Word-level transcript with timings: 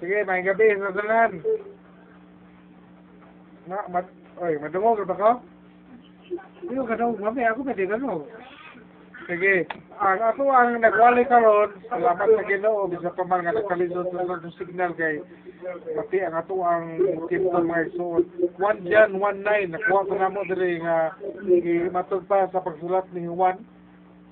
Sige, 0.00 0.24
may 0.24 0.40
gabi 0.40 0.80
sa 0.80 0.96
tanan. 0.96 1.32
Ma, 3.68 3.78
mat, 3.92 4.06
oy, 4.40 4.56
madungog 4.56 5.04
ba 5.04 5.14
ko? 5.14 5.30
Hindi 6.64 6.74
ko 6.74 6.84
ganun, 6.88 7.20
mami, 7.20 7.44
ako 7.44 7.60
pwede 7.68 7.84
ganun. 7.84 8.24
Sige, 9.28 9.68
ang 10.00 10.20
ako 10.24 10.48
ang 10.48 10.80
nagwali 10.80 11.22
karon, 11.28 11.70
salamat 11.86 12.24
sa 12.24 12.42
Ginoo 12.48 12.88
bisa 12.88 13.12
pa 13.12 13.22
man 13.28 13.44
nga 13.44 13.52
nakalisod 13.52 14.08
sa 14.10 14.26
ng 14.26 14.56
signal 14.56 14.90
kay 14.96 15.20
pati 15.94 16.18
ang 16.24 16.34
ato 16.40 16.56
ang 16.64 16.98
team 17.28 17.46
ng 17.46 17.68
mga 17.68 17.92
igsoon. 17.92 18.24
1 18.58 18.90
Jan 18.90 19.12
19 19.12 19.76
nakuha 19.76 20.08
ko 20.08 20.14
namo 20.16 20.40
diri 20.48 20.80
nga 20.80 21.14
matod 21.92 22.24
pa 22.26 22.48
sa 22.48 22.64
pagsulat 22.64 23.06
ni 23.12 23.28
Juan 23.28 23.60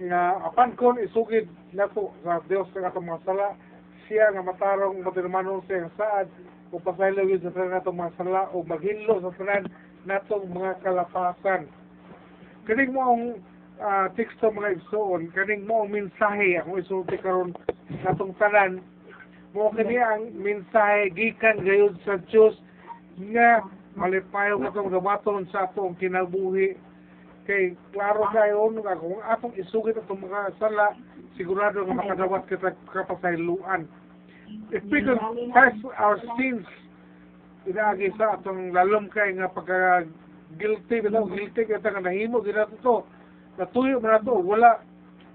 nga 0.02 0.40
apan 0.50 0.72
kon 0.74 0.98
isugid 0.98 1.46
nato 1.76 2.10
sa 2.24 2.40
Dios 2.48 2.66
sa 2.72 2.88
atong 2.88 3.06
mga 3.06 3.22
sala 3.28 3.54
siya 4.08 4.32
nga 4.32 4.42
matarong 4.42 5.04
matirmanon 5.04 5.62
siya 5.68 5.92
saad 6.00 6.26
o 6.72 6.80
pasaylo 6.80 7.22
sa 7.44 7.52
tanan 7.52 7.76
natong 7.76 7.98
mga 8.00 8.14
sala 8.16 8.42
o 8.56 8.64
maghinlo 8.64 9.14
sa 9.22 9.32
tanan 9.36 9.64
natong 10.08 10.48
mga 10.48 10.80
kalapasan. 10.80 11.68
Kaning 12.64 12.92
mo 12.92 13.00
ang 13.04 13.24
uh, 13.80 14.06
teksto 14.16 14.48
mga 14.48 14.80
igsoon, 14.80 15.32
kaning 15.32 15.68
mo 15.68 15.84
ang 15.84 15.92
mensahe 15.92 16.56
akong 16.56 16.80
isulti 16.80 17.16
karon 17.20 17.52
natong 18.04 18.32
tanan 18.40 18.80
mo 19.56 19.72
kani 19.72 19.96
ang 19.96 20.28
mensahe 20.36 21.08
gikan 21.16 21.64
gayud 21.64 21.96
sa 22.04 22.20
Dios 22.28 22.52
nga 23.32 23.64
malipayo 23.96 24.60
katong 24.60 24.92
gabaton 24.92 25.48
sa 25.48 25.66
atong 25.66 25.96
kinabuhi 25.96 26.76
kay 27.48 27.72
klaro 27.96 28.28
kayo 28.28 28.68
nga 28.84 29.00
kung 29.00 29.24
atong 29.24 29.56
isugit 29.56 29.96
atong 29.96 30.20
mga 30.20 30.52
sala 30.60 30.92
sigurado 31.40 31.80
nga 31.88 31.96
makadawat 31.96 32.44
kita 32.44 32.76
kapasayloan 32.92 33.88
if 34.68 34.84
we 34.92 35.00
confess 35.00 35.76
our 35.96 36.20
sins 36.36 36.68
inaagi 37.64 38.12
sa 38.20 38.36
atong 38.36 38.76
lalom 38.76 39.08
kay 39.08 39.32
nga 39.32 39.48
pagka 39.48 40.04
guilty 40.60 41.00
bitaw 41.00 41.24
guilty 41.24 41.64
kita 41.64 41.88
nga 41.88 42.04
nahimo 42.04 42.44
gina 42.44 42.68
to 42.84 43.00
natuyo 43.58 43.98
man 44.00 44.22
nato 44.22 44.38
wala. 44.38 44.80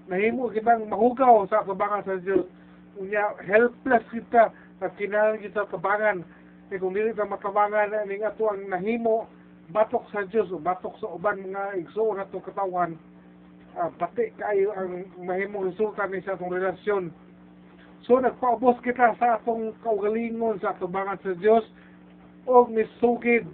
Nahimo 0.04 0.52
kitang 0.52 0.84
mahugaw 0.84 1.48
sa 1.48 1.64
kabangan 1.64 2.04
sa 2.04 2.20
Dios 2.20 2.44
unya 3.00 3.24
helpless 3.40 4.04
kita 4.12 4.52
sa 4.52 4.86
kinahanglan 5.00 5.40
kita 5.40 5.64
kabangan. 5.72 6.20
Kay 6.68 6.76
kung 6.76 6.92
dili 6.92 7.16
ta 7.16 7.24
makabangan 7.24 8.04
ning 8.04 8.20
ato 8.20 8.52
ang 8.52 8.68
nahimo 8.68 9.24
batok 9.72 10.04
sa 10.12 10.26
Dios 10.28 10.50
o 10.52 10.60
batok 10.60 10.98
sa 11.00 11.08
uban 11.14 11.40
mga 11.40 11.80
igsoon 11.80 12.20
nato 12.20 12.40
katawan 12.44 12.98
uh, 13.78 13.90
pati 13.96 14.34
kayo 14.36 14.74
ang 14.76 15.08
mahimong 15.22 15.72
resulta 15.72 16.06
ni 16.08 16.20
sa 16.22 16.36
atong 16.36 16.52
relasyon. 16.52 17.08
So 18.04 18.20
nagpaubos 18.20 18.78
kita 18.84 19.16
sa 19.16 19.40
atong 19.40 19.72
kaugalingon 19.80 20.60
sa 20.60 20.76
kabangan 20.76 21.16
sa 21.24 21.32
Dios 21.40 21.64
o 22.44 22.68
misugid 22.68 23.48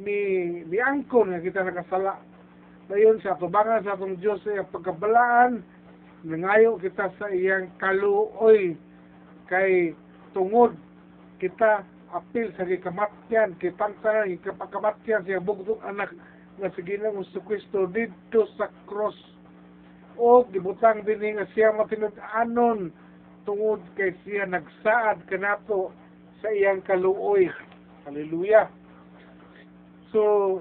ni 0.00 0.20
ni 0.64 0.78
angkon 0.80 1.36
nga 1.36 1.44
kita 1.44 1.60
nakasala. 1.60 2.16
Dayon 2.88 3.20
sa 3.20 3.36
tubangan 3.36 3.84
sa 3.84 3.94
atong 3.94 4.16
Dios 4.18 4.40
sa 4.42 4.64
pagkabalaan 4.72 5.60
nangayo 6.24 6.80
kita 6.80 7.12
sa 7.16 7.28
iyang 7.32 7.72
kaluoy 7.80 8.76
kay 9.48 9.96
tungod 10.36 10.76
kita 11.40 11.84
apil 12.10 12.50
sa 12.58 12.66
gikamatyan 12.66 13.54
kay 13.62 13.70
pangtanan 13.78 14.34
gikapakamatyan 14.34 15.22
sa 15.22 15.42
bugtong 15.42 15.82
anak 15.86 16.10
nga 16.58 16.68
sa 16.74 16.80
Ginoong 16.82 17.24
Kristo 17.46 17.86
didto 17.88 18.50
sa 18.58 18.68
cross. 18.84 19.16
O 20.20 20.44
gibutang 20.50 21.06
dinhi 21.06 21.38
nga 21.38 21.48
siya 21.54 21.72
matinud-anon 21.72 22.92
tungod 23.48 23.80
kay 23.94 24.12
siya 24.26 24.44
nagsaad 24.50 25.24
kanato 25.30 25.94
sa 26.42 26.50
iyang 26.52 26.84
kaluoy. 26.84 27.48
Hallelujah. 28.04 28.68
So 30.10 30.60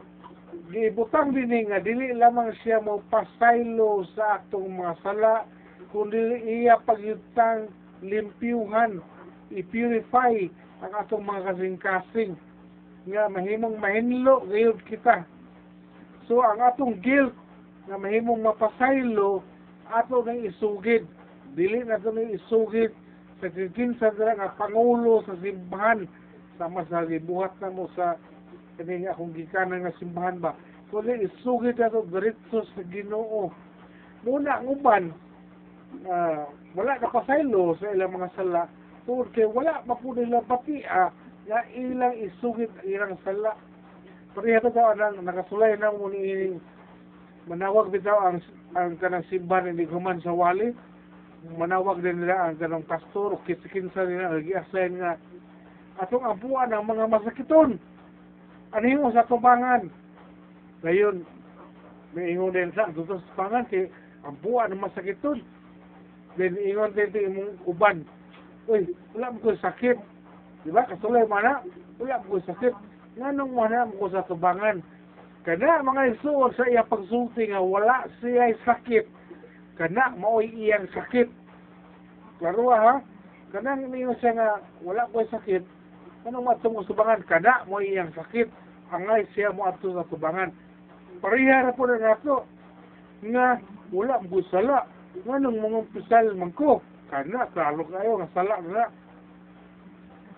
gibutang 0.70 1.34
din 1.34 1.74
nga 1.74 1.82
dili 1.82 2.14
lamang 2.14 2.54
siya 2.62 2.80
mo 2.80 3.02
pasaylo 3.10 4.06
sa 4.14 4.42
atong 4.42 4.70
mga 4.70 4.96
sala 5.02 5.46
kundi 5.90 6.46
iya 6.46 6.78
pagyutang 6.86 7.70
limpyuhan 8.06 9.02
i-purify 9.50 10.46
ang 10.80 10.94
atong 10.96 11.24
mga 11.28 11.52
kasing-kasing 11.52 12.34
nga 13.10 13.28
mahimong 13.28 13.76
mahinlo 13.80 14.48
gayud 14.48 14.80
kita. 14.88 15.28
So 16.28 16.40
ang 16.40 16.64
atong 16.64 17.04
guilt 17.04 17.36
nga 17.90 18.00
mahimong 18.00 18.46
mapasaylo 18.46 19.44
ato 19.92 20.22
nang 20.24 20.46
isugid. 20.46 21.04
Dili 21.58 21.84
na 21.84 22.00
ito 22.00 22.14
isugid 22.14 22.94
sa 23.42 23.50
kikinsa 23.50 24.14
nga 24.16 24.56
pangulo 24.56 25.26
sa 25.28 25.36
simbahan. 25.42 26.08
Sama 26.60 26.84
sa 26.92 27.08
gibuhat 27.08 27.56
na 27.64 27.72
mo 27.72 27.88
sa 27.96 28.20
kani 28.76 29.08
nga 29.08 29.16
akong 29.16 29.36
gikanan 29.36 29.84
nga 29.84 30.00
simbahan 30.00 30.40
ba? 30.40 30.52
Kundi 30.92 31.28
isugid 31.28 31.80
ato 31.82 32.08
diretso 32.08 32.64
sa 32.72 32.82
Ginoo. 32.88 33.52
Muna 34.24 34.60
ang 34.60 34.68
uban 34.68 35.04
uh, 36.06 36.44
wala 36.78 36.92
na 37.00 37.10
pasaylo 37.10 37.74
sa 37.80 37.90
ilang 37.92 38.16
mga 38.16 38.30
sala 38.38 38.70
kay 39.34 39.46
wala 39.48 39.84
pa 39.86 39.96
po 39.96 40.14
nila 40.14 40.42
pati 40.46 40.84
ah, 40.88 41.12
nga 41.50 41.66
ilang 41.74 42.16
isugid 42.18 42.70
ilang 42.86 43.18
sala. 43.26 43.58
Pareha 44.38 44.62
ta 44.62 44.94
anang 44.94 45.26
nakasulay 45.26 45.74
na 45.78 45.90
mo 45.90 46.10
ni 46.14 46.54
manawag 47.50 47.90
bitaw 47.90 48.30
ang 48.30 48.40
ang 48.78 49.02
kanang 49.02 49.26
simbahan 49.34 49.74
ni 49.74 49.90
Guman 49.90 50.22
sa 50.22 50.36
wali. 50.36 50.70
Manawag 51.58 52.06
din 52.06 52.22
nila 52.22 52.52
ang 52.52 52.62
kanang 52.62 52.86
pastor 52.86 53.34
o 53.34 53.42
kisikinsa 53.48 54.06
nila 54.06 54.38
nag-i-assign 54.38 55.02
nga. 55.02 55.18
Atong 55.98 56.24
ampuan 56.24 56.70
ang 56.70 56.86
mga 56.86 57.10
masakiton. 57.10 57.82
Ano 58.70 59.10
sa 59.10 59.26
tubangan 59.26 59.90
ngayon 60.86 61.26
may 62.16 62.34
ingon 62.34 62.56
din 62.56 62.72
sa 62.74 62.90
tutos 62.94 63.22
pangan 63.36 63.68
kay 63.68 63.90
ang 64.24 64.38
masakiton. 64.78 65.42
Then 66.38 66.56
ingon 66.56 66.94
din 66.94 67.10
imong 67.12 67.66
uban 67.66 68.06
uy 68.70 68.86
wala 69.18 69.34
mo 69.34 69.40
ko 69.42 69.58
sakit. 69.58 69.98
Di 70.64 70.70
ba? 70.70 70.86
Kasulay 70.86 71.26
mana 71.26 71.66
wala 71.98 72.22
mo 72.24 72.38
ko 72.38 72.46
sakit. 72.46 72.74
Nganong 73.18 73.52
mo 73.52 73.66
ko 73.98 74.08
sa 74.14 74.28
tubangan. 74.30 74.86
Kana 75.44 75.82
mga 75.82 76.20
isuon 76.20 76.54
sa 76.54 76.70
iya 76.70 76.86
pagsulti 76.86 77.50
nga 77.50 77.60
wala 77.60 78.06
siya 78.22 78.54
sakit. 78.64 79.06
Kana 79.82 80.14
maoy 80.14 80.48
iyang 80.54 80.86
sakit. 80.94 81.28
Klaro 82.38 82.70
ha? 82.70 83.02
Kana 83.50 83.74
ninyo 83.76 84.14
siya 84.22 84.38
nga 84.38 84.50
wala 84.86 85.10
ko 85.10 85.26
sakit 85.26 85.80
anong 86.28 86.46
matong 86.52 86.76
mo 86.76 86.84
subangan 86.84 87.24
kana 87.26 87.64
mo 87.66 87.80
iyang 87.80 88.12
sakit. 88.12 88.52
Angay 88.90 89.24
siya 89.34 89.54
mo 89.54 89.70
ato 89.70 89.94
sa 89.94 90.06
subangan 90.10 90.52
pareha 91.22 91.68
ra 91.68 91.72
po 91.76 91.86
na 91.88 91.98
nato 92.00 92.46
nga 93.24 93.60
wala 93.92 94.22
mo 94.24 94.40
sala. 94.52 94.86
Nganong 95.26 95.58
mga 95.58 95.80
pisal 95.96 96.26
man 96.38 96.54
kana 97.10 97.50
talo 97.58 97.84
kayo 97.90 98.22
nga 98.22 98.30
sala 98.34 98.56
na 98.64 98.88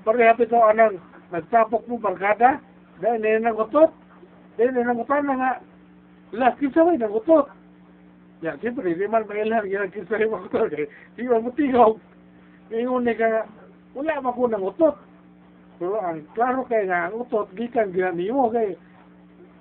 pareha 0.08 0.34
pito 0.34 0.58
anang 0.58 0.98
nagtapok 1.32 1.88
mo 1.88 1.96
barkada? 2.02 2.59
Dahil 3.00 3.22
nila 3.22 3.50
nagutot. 3.52 3.92
Dahil 4.58 4.72
nila 4.74 4.94
nagutan 4.94 5.26
na 5.26 5.36
nga. 5.38 5.52
Lah 6.36 6.52
kinsa 6.58 6.84
may 6.84 6.98
nagutot. 6.98 7.48
Ya 8.42 8.58
siyempre 8.58 8.96
di 8.98 9.06
man 9.06 9.28
mailan 9.30 9.70
yan 9.70 9.92
kinsa 9.94 10.18
may 10.18 10.28
nagutot 10.28 10.72
eh. 10.74 10.90
Di 11.16 11.28
man 11.28 11.46
mo 11.46 11.52
tingog 11.54 12.02
ngayon 12.72 13.04
ka 13.20 13.44
wala 13.92 14.24
man 14.24 14.31
ko 14.34 14.48
nagutot 14.48 14.96
pero 15.76 16.00
ang 16.00 16.24
klaro 16.38 16.64
kay 16.72 16.88
nga 16.88 17.12
ang 17.12 17.20
utot 17.20 17.52
gikan 17.58 17.92
ginaniyo 17.92 18.48
kay 18.54 18.80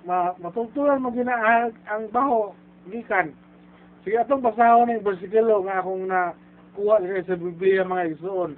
ma 0.07 0.31
matultulan 0.39 1.03
mo 1.03 1.11
gina 1.11 1.35
ang, 1.35 1.75
ang 1.91 2.07
baho 2.13 2.55
gikan 2.87 3.35
sige 4.07 4.15
atong 4.15 4.39
basahon 4.39 4.87
ng 4.87 5.03
bersikulo 5.03 5.67
nga 5.67 5.83
akong 5.83 6.07
na 6.07 6.31
kuha 6.75 7.03
kay 7.03 7.23
sa 7.27 7.35
Biblia 7.35 7.83
mga 7.83 8.15
igsoon. 8.15 8.55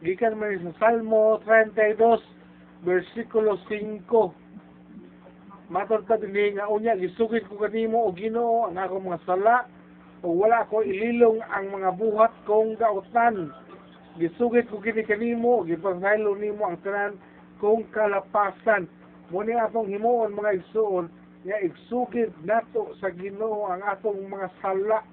Gikan 0.00 0.40
man 0.40 0.56
sa 0.64 0.72
Salmo 0.80 1.40
32 1.44 2.20
bersikulo 2.86 3.60
5 3.68 4.08
matod 5.70 6.02
pa 6.08 6.18
din 6.18 6.56
nga 6.56 6.66
unya 6.66 6.96
gisugid 6.96 7.46
ko 7.46 7.60
kanimo 7.60 8.08
o 8.08 8.10
Ginoo 8.10 8.66
ang 8.66 8.80
akong 8.80 9.06
mga 9.06 9.22
sala 9.22 9.68
o 10.24 10.34
wala 10.34 10.66
ko 10.66 10.82
ililong 10.82 11.38
ang 11.46 11.70
mga 11.70 11.94
buhat 11.94 12.32
kong 12.48 12.74
gautan 12.80 13.54
gisugit 14.18 14.66
ko 14.66 14.82
kini 14.82 15.06
kanimo 15.06 15.62
gipangaylo 15.62 16.34
nimo 16.34 16.66
ang 16.66 16.80
tanan 16.82 17.14
kung 17.60 17.84
kalapasan. 17.92 18.88
Mo 19.30 19.44
ni 19.44 19.54
atong 19.54 19.86
himuon 19.86 20.34
mga 20.34 20.58
igsuon 20.58 21.06
nga 21.46 21.56
igsugid 21.62 22.32
nato 22.42 22.96
sa 22.98 23.12
Ginoo 23.12 23.68
ang 23.70 23.84
atong 23.84 24.26
mga 24.26 24.48
sala. 24.58 25.04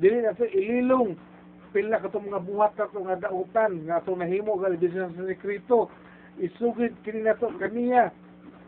Dili 0.00 0.24
nato 0.24 0.48
ililong 0.48 1.14
pila 1.76 2.00
kato 2.00 2.16
mga 2.16 2.40
buhat 2.40 2.72
nato 2.80 3.04
nga 3.04 3.20
dautan 3.20 3.84
nga 3.84 4.00
atong 4.00 4.24
nahimo 4.24 4.56
galibisyon 4.56 5.12
sa 5.12 5.28
sekreto 5.28 5.92
isugid 6.40 6.96
kini 7.04 7.20
nato 7.20 7.52
kaniya 7.60 8.08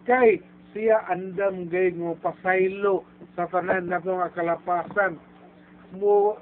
kay 0.05 0.45
siya 0.77 1.09
andam 1.09 1.73
gay 1.73 1.89
mo 1.97 2.21
pasaylo 2.21 3.09
sa 3.33 3.49
tanan 3.49 3.89
nato 3.89 4.13
nga 4.13 4.29
kalapasan 4.37 5.17
mo 5.97 6.37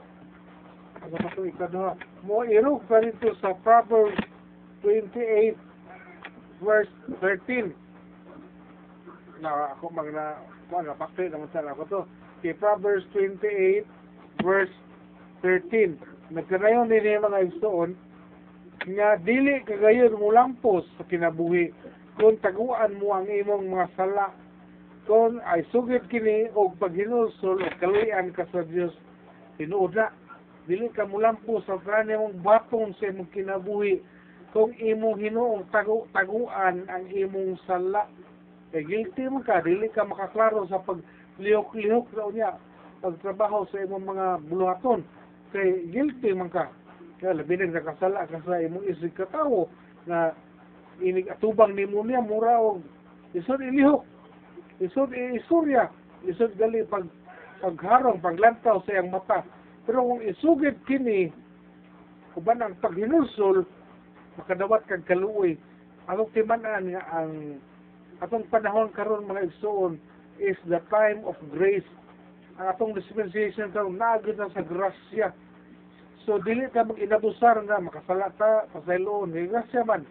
ano 1.06 1.14
pa 1.22 1.38
ikaduha 1.38 1.94
mo 2.26 2.42
irog 2.42 2.82
pa 2.90 2.98
rito 2.98 3.30
sa 3.38 3.54
Proverbs 3.62 4.18
28 4.82 5.54
verse 6.62 6.90
13. 7.20 7.72
Na 9.42 9.76
ako 9.76 9.92
mag 9.92 10.08
na 10.12 10.40
mga 10.72 10.96
pakti 10.96 11.28
naman 11.28 11.48
sa 11.52 11.64
ako 11.66 11.82
to. 11.88 12.00
Kay 12.40 12.56
Proverbs 12.56 13.04
28 13.12 13.84
verse 14.40 14.72
13. 15.44 16.15
Nagkanayon 16.26 16.90
din 16.90 17.06
yung 17.06 17.26
mga 17.31 17.43
igsoon 17.46 17.90
nga 18.87 19.14
dili 19.23 19.62
kagayon 19.62 20.19
mo 20.19 20.34
lampos 20.34 20.82
sa 20.99 21.06
kinabuhi. 21.06 21.70
Kung 22.19 22.34
taguan 22.43 22.99
mo 22.99 23.14
ang 23.14 23.31
imong 23.31 23.70
mga 23.70 23.87
sala 23.94 24.34
kung 25.06 25.38
ay 25.46 25.62
sugit 25.70 26.02
kini 26.11 26.50
og 26.50 26.75
paghinulsol 26.82 27.62
o 27.62 27.69
kaluyan 27.78 28.34
ka 28.34 28.43
sa 28.50 28.67
Dios 28.67 28.90
tinuod 29.55 29.94
na. 29.94 30.11
Dili 30.67 30.90
ka 30.90 31.06
mulampo 31.06 31.62
sa 31.62 31.78
prane 31.78 32.19
mong 32.19 32.43
batong 32.43 32.90
sa 32.99 33.06
imong 33.06 33.31
kinabuhi. 33.31 34.02
Kung 34.50 34.75
imong 34.75 35.23
hinuong 35.23 35.70
tagu 35.70 36.11
taguan 36.11 36.90
ang 36.90 37.06
imong 37.06 37.55
sala 37.70 38.11
kay 38.75 38.82
guilty 38.82 39.31
man 39.31 39.46
ka. 39.46 39.62
Dili 39.62 39.87
ka 39.94 40.02
makaklaro 40.02 40.67
sa 40.67 40.82
pag 40.82 40.99
lihok-lihok 41.38 42.11
daw 42.19 42.34
niya 42.34 42.58
pagtrabaho 42.99 43.62
sa 43.70 43.78
imong 43.78 44.11
mga 44.11 44.26
buluhaton 44.50 45.06
kay 45.56 45.88
guilty 45.88 46.36
man 46.36 46.52
ka. 46.52 46.68
Kaya 47.16 47.40
labi 47.40 47.56
na 47.56 47.80
nakasala 47.80 48.28
ka 48.28 48.44
sa 48.44 48.60
imong 48.60 48.84
isig 48.84 49.16
katawo 49.16 49.72
na 50.04 50.36
inig 51.00 51.32
atubang 51.32 51.72
nimo 51.72 52.04
niya 52.04 52.20
mura 52.20 52.60
og 52.60 52.84
isod 53.32 53.64
ilihok 53.64 54.04
isod 54.84 55.16
istorya 55.16 55.88
isod 56.28 56.52
gali 56.60 56.84
pag 56.84 57.08
pagharong 57.64 58.20
paglantaw 58.20 58.84
sa 58.84 59.00
iyang 59.00 59.08
mata. 59.08 59.40
Pero 59.88 60.04
kung 60.04 60.20
isugid 60.20 60.76
kini 60.84 61.32
uban 62.36 62.60
ang 62.60 62.76
paghinulsol 62.84 63.64
makadawat 64.36 64.84
kag 64.84 65.08
kaluoy. 65.08 65.56
Atong 66.04 66.30
timan-an 66.36 66.92
nga 66.92 67.02
ang 67.16 67.56
atong 68.20 68.44
panahon 68.52 68.92
karon 68.92 69.24
mga 69.24 69.48
igsoon 69.48 69.96
is 70.36 70.60
the 70.68 70.84
time 70.92 71.24
of 71.24 71.34
grace. 71.48 71.88
Ang 72.60 72.66
atong 72.68 72.92
dispensation 72.92 73.72
karon 73.72 73.96
naagid 73.96 74.36
na 74.36 74.52
sa 74.52 74.60
grasya 74.60 75.32
so 76.26 76.43
dili 76.43 76.67
ka 76.75 76.82
mag-inabusar 76.82 77.62
nga 77.64 77.78
makasala 77.78 78.34
ta 78.34 78.67
pasayloon 78.75 79.31
May 79.31 79.46
grasya 79.46 79.87
man. 79.87 80.02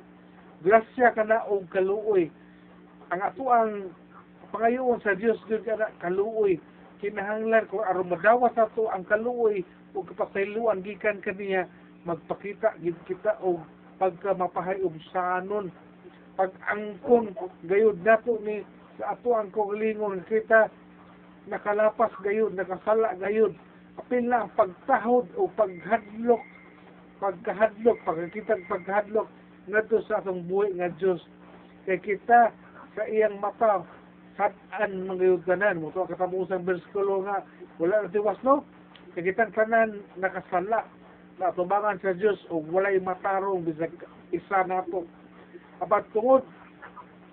Grasya 0.64 1.12
ka 1.12 1.28
na 1.28 1.44
og 1.52 1.68
kaluoy. 1.70 2.32
Ang 3.12 3.20
ato 3.20 3.44
ang 3.52 3.92
pangayoon 4.56 5.04
sa 5.04 5.12
Dios 5.20 5.38
gyud 5.52 5.68
kana 5.68 5.92
kaluoy. 6.00 6.56
Kinahanglan 7.04 7.68
kung 7.68 7.84
aron 7.84 8.08
madawas 8.08 8.56
ato 8.56 8.88
ang 8.88 9.04
kaluoy 9.04 9.68
o 9.92 10.04
kapasayloan 10.08 10.84
gikan 10.88 11.20
kaniya 11.20 11.68
magpakita 12.08 12.80
gid 12.80 12.96
kita 13.08 13.36
og 13.44 13.60
pagka 14.00 14.36
mapahayumsanon 14.36 15.72
pag 16.36 16.52
angkon 16.68 17.32
gayud 17.68 18.00
nato 18.04 18.40
ni 18.44 18.64
sa 19.00 19.16
ato 19.16 19.36
ang 19.36 19.52
kaugalingon 19.56 20.24
kita 20.28 20.68
nakalapas 21.48 22.12
gayud 22.24 22.52
nakasala 22.56 23.16
gayud 23.20 23.56
ang 23.95 24.51
pagtahod 24.53 25.27
o 25.39 25.47
paghadlok 25.56 26.44
pagkahadlok 27.19 27.97
pagkakitang 28.03 28.63
paghadlok 28.68 29.27
ngadto 29.65 29.97
sa 30.06 30.21
atong 30.21 30.45
buhi 30.45 30.75
nga 30.77 30.92
Dios 31.00 31.24
kay 31.89 31.97
kita 31.97 32.53
sa 32.95 33.03
iyang 33.07 33.39
mata 33.42 33.81
sad-an 34.36 35.07
tanan 35.47 35.80
mo 35.80 35.89
to 35.95 36.03
katamusang 36.06 36.68
bersikulo 36.68 37.24
nga 37.24 37.42
wala 37.80 38.03
na 38.03 38.12
tiwas 38.12 38.39
no? 38.44 38.63
Kay 39.15 39.31
kitang 39.31 39.56
tanan 39.56 40.03
nakasala 40.19 40.83
na 41.39 41.56
tubangan 41.56 42.00
sa 42.03 42.12
Dios 42.15 42.39
o 42.51 42.59
walay 42.68 43.00
matarong 43.00 43.63
bisag 43.63 43.95
isa 44.36 44.68
nato 44.68 45.07
apat 45.80 46.03
tungod 46.12 46.44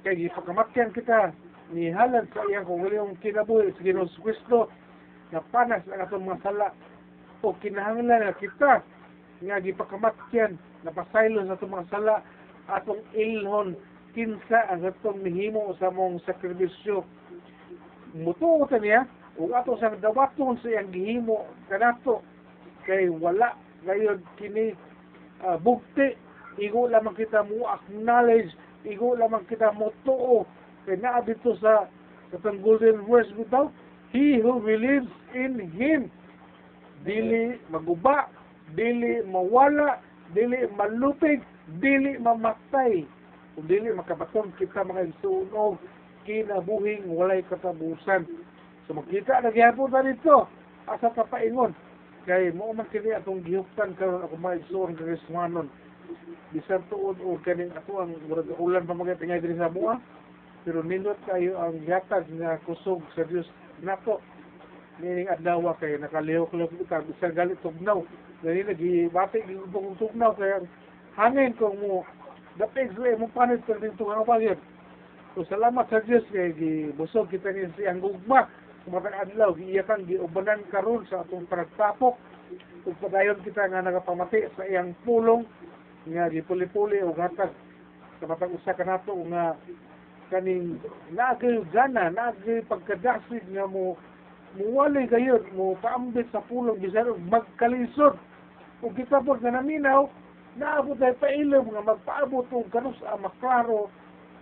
kay 0.07 0.15
gipakamatyan 0.15 0.95
kita 0.95 1.35
ni 1.75 1.91
halad 1.91 2.27
sa 2.31 2.47
iyang 2.47 2.67
kung 2.67 2.83
wala 2.87 3.03
yung 3.03 3.19
kinabuhi 3.19 3.75
sa 3.75 3.83
Ginoong 3.83 4.11
Kristo 4.23 4.71
na 5.33 5.41
panas 5.51 5.83
ang 5.89 6.05
atong 6.05 6.29
mga 6.29 6.45
sala. 6.45 6.69
O 7.43 7.57
kinahanglan 7.59 8.29
na 8.29 8.37
kita 8.37 8.85
nga 9.43 9.57
gipakamatyan 9.59 10.55
na 10.87 10.95
pasaylo 10.95 11.43
sa 11.49 11.57
atong 11.59 11.73
mga 11.73 11.91
sala. 11.91 12.17
Atong 12.71 13.03
ilhon 13.17 13.75
kinsa 14.15 14.71
ang 14.71 14.87
atong 14.87 15.25
nihimo 15.25 15.73
sa 15.81 15.91
mong 15.91 16.21
sakribisyo 16.29 17.03
mutuo 18.13 18.69
ta 18.69 18.77
niya 18.77 19.09
ug 19.41 19.53
ato 19.57 19.77
sa 19.81 19.97
dawaton 19.97 20.61
sa 20.61 20.69
iyang 20.69 20.93
gihimo 20.93 21.49
kanato 21.73 22.21
kay 22.85 23.09
wala 23.09 23.57
gayon 23.89 24.21
kini 24.37 24.77
uh, 25.43 25.57
bugti. 25.57 26.15
Igo 26.61 26.85
lamang 26.85 27.17
kita 27.17 27.41
mo 27.49 27.65
acknowledge 27.73 28.53
igo 28.85 29.17
lamang 29.17 29.49
kita 29.49 29.73
mo 29.73 29.89
tuo. 30.05 30.45
Kay 30.85 31.01
naa 31.01 31.25
dito 31.25 31.57
sa 31.65 31.89
katong 32.29 32.61
golden 32.61 33.01
verse 33.09 33.33
without 33.41 33.73
he 34.13 34.39
who 34.41 34.61
believes 34.61 35.11
in 35.35 35.59
him 35.73 36.13
dili 37.03 37.59
maguba 37.73 38.29
dili 38.77 39.25
mawala 39.27 39.99
dili 40.37 40.69
malupig 40.77 41.43
dili 41.81 42.21
mamatay 42.21 43.05
kung 43.53 43.69
dili 43.69 43.93
makabaton 43.93 44.53
kita 44.57 44.85
mga 44.85 45.13
igsunog 45.13 45.77
kinabuhing 46.23 47.05
walay 47.11 47.43
katabusan. 47.51 48.25
So 48.87 48.95
makita 48.95 49.43
na 49.43 49.51
gihapon 49.51 49.91
na 49.91 50.07
dito 50.07 50.49
asa 50.87 51.13
kapaingon 51.15 51.75
kay 52.27 52.55
mo 52.55 52.71
man 52.71 52.87
kini 52.91 53.15
atong 53.15 53.43
gihuptan 53.43 53.99
karon 53.99 54.23
ako 54.23 54.39
mga 54.39 54.63
igsuon 54.63 54.95
karismanon 54.95 55.67
bisan 56.55 56.83
tuod 56.87 57.19
o 57.23 57.39
kaning 57.43 57.75
ako 57.75 58.03
ang 58.03 58.15
ulan 58.59 58.87
pa 58.87 58.95
mga 58.95 59.19
tingay 59.19 59.43
diri 59.43 59.59
sa 59.59 59.71
mua 59.71 59.99
pero 60.63 60.83
nindot 60.87 61.19
kayo 61.27 61.59
ang 61.59 61.83
yatag 61.83 62.27
nga 62.39 62.59
kusog 62.63 63.03
sa 63.19 63.27
Dios 63.27 63.47
nato 63.83 64.23
nining 65.03 65.27
adlaw 65.27 65.75
kay 65.83 65.99
nakalihok-lihok 65.99 66.79
kita 66.79 67.03
bisan 67.03 67.35
galit 67.35 67.59
tugnaw. 67.67 68.07
Gani 68.47 68.63
nagibati 68.63 69.43
gibong 69.43 69.99
tugnaw 69.99 70.31
kay 70.39 70.55
ang 70.55 70.67
hangin 71.19 71.59
kung 71.59 71.75
mo 71.83 72.07
dapig 72.55 72.95
sa 72.95 73.19
mo 73.19 73.27
panit 73.35 73.65
sa 73.67 73.81
dito 73.81 74.07
nga 74.07 74.23
pagit 74.23 74.61
so 75.35 75.43
salamat 75.49 75.89
sa 75.91 76.05
Dios 76.07 76.23
kay 76.31 76.55
gibusog 76.55 77.27
kita 77.33 77.51
ni 77.51 77.67
siyang 77.75 77.99
gugma. 77.99 78.47
Kumatang 78.83 79.15
adlaw 79.15 79.55
giiyakan 79.55 80.07
giubanan 80.11 80.63
karon 80.71 81.07
sa 81.07 81.23
atong 81.23 81.47
pagtapok. 81.47 82.19
Ug 82.83 82.99
padayon 82.99 83.39
kita 83.47 83.71
nga 83.71 83.83
nagapamati 83.83 84.47
sa 84.59 84.67
iyang 84.67 84.95
pulong 85.07 85.47
nga 86.07 86.27
gipuli-puli 86.31 86.99
og 87.07 87.15
hatag 87.15 87.55
sa 88.19 88.27
matag 88.27 88.55
usa 88.55 88.75
ka 88.75 88.83
nato 88.83 89.15
nga 89.31 89.55
kaning 90.33 90.81
naagay 91.13 91.61
gana 91.77 92.09
naagay 92.09 92.65
pagkadasid 92.65 93.45
nga 93.53 93.69
mo 93.69 94.01
muwalay 94.57 95.05
gayud 95.05 95.45
mo 95.53 95.77
paambit 95.85 96.25
sa 96.33 96.41
pulong 96.49 96.81
bisan 96.81 97.13
og 97.13 97.21
magkalisod. 97.29 98.17
Ug 98.81 98.97
kita 98.97 99.21
po 99.21 99.37
nga 99.37 99.53
naminaw 99.53 100.09
naabot 100.57 100.97
ay 101.05 101.13
pailom 101.21 101.69
nga 101.69 101.85
magpaabot 101.85 102.49
og 102.49 102.73
kanus 102.73 102.97
ang 103.05 103.29
maklaro 103.29 103.93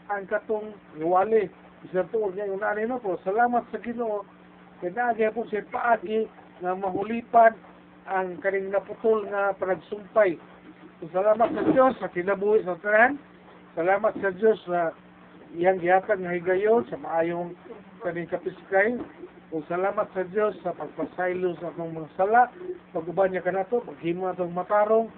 ang 0.06 0.30
katong 0.30 0.70
niwali 0.94 1.50
bisan 1.82 2.06
tuod 2.14 2.38
nga 2.38 2.46
yung 2.46 2.62
nanay 2.62 2.86
no 2.86 3.02
po 3.02 3.18
salamat 3.26 3.66
sa 3.74 3.82
Ginoo. 3.82 4.22
Kay 4.78 4.94
po 5.34 5.42
siya 5.50 5.66
paagi 5.74 6.30
nga 6.62 6.78
mahulipan 6.78 7.52
ang 8.06 8.38
kaning 8.42 8.70
naputol 8.70 9.26
nga 9.28 9.54
panagsumpay. 9.58 10.38
So, 11.00 11.08
salamat 11.14 11.48
sa 11.52 11.62
Diyos 11.72 11.94
sa 11.96 12.12
kinabuhi 12.12 12.60
sa 12.64 12.76
tanan. 12.84 13.16
Salamat 13.72 14.12
sa 14.20 14.30
Diyos 14.34 14.58
sa 14.68 14.92
iyang 15.56 15.82
gihatag 15.82 16.22
nga 16.22 16.36
higayon 16.36 16.86
sa 16.86 17.00
maayong 17.00 17.54
kaning 18.02 18.30
kapiskay. 18.30 18.94
O 19.50 19.58
salamat 19.66 20.06
sa 20.14 20.22
Diyos 20.30 20.54
sa 20.62 20.70
pagpasaylo 20.70 21.58
sa 21.58 21.74
atong 21.74 21.90
mga 21.90 22.10
sala. 22.14 22.42
Pag-uban 22.94 23.34
niya 23.34 23.42
ka 23.42 23.50
na 23.50 23.66
to, 23.66 23.82
paghimo 23.82 24.30
na 24.30 24.34
itong 24.38 24.54
matarong, 24.54 25.10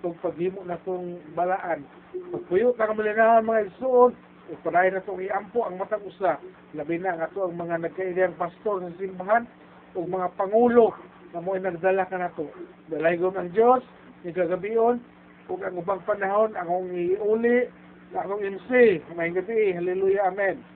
o 0.00 0.16
paghimo 0.24 0.64
na 0.64 0.80
itong 0.80 1.20
balaan. 1.36 1.84
Pagpuyo 2.32 2.72
ka 2.72 2.88
kamalinahan 2.88 3.44
mga 3.44 3.68
isuon, 3.76 4.16
o 4.48 4.52
padayon 4.64 4.96
na 4.96 5.04
itong 5.04 5.20
iampo 5.20 5.68
ang 5.68 5.76
matang 5.76 6.00
usa. 6.08 6.40
Labi 6.72 6.96
na 6.96 7.20
nga 7.20 7.28
ang 7.28 7.52
mga 7.52 7.84
nagkailiyang 7.84 8.40
pastor 8.40 8.80
sa 8.80 8.96
simbahan, 8.96 9.44
o 9.92 10.08
mga 10.08 10.32
pangulo 10.40 10.96
na 11.36 11.44
mo 11.44 11.52
nagdala 11.52 12.08
ka 12.08 12.16
na 12.16 12.32
to. 12.32 12.48
Dalay 12.88 13.20
ang 13.20 13.52
Diyos, 13.52 13.84
ni 14.24 14.32
kagabion, 14.32 15.04
ug 15.52 15.60
ang 15.60 15.76
ubang 15.76 16.00
panahon 16.08 16.56
akong 16.56 16.90
iuli 16.90 17.68
sa 18.12 18.22
akong 18.22 18.42
MC. 18.42 18.70
May 19.16 19.30
gabi, 19.34 19.74
hallelujah, 19.74 20.30
amen. 20.30 20.75